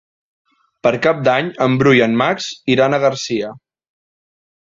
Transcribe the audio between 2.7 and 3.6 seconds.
iran a Garcia.